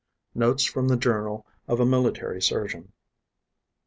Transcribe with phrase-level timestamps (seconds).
[0.33, 2.91] NOTES FROM THE JOURNAL OF A MILITARY SURGEON.